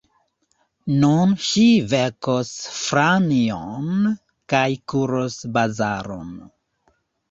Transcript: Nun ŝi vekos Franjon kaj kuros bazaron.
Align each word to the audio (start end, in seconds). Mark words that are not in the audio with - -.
Nun 1.03 1.35
ŝi 1.49 1.65
vekos 1.91 2.51
Franjon 2.79 3.95
kaj 4.57 4.67
kuros 4.91 5.41
bazaron. 5.57 6.39